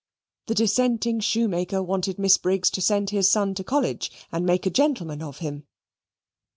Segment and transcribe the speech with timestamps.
[0.47, 4.71] The dissenting shoemaker wanted Miss Briggs to send his son to college and make a
[4.71, 5.67] gentleman of him.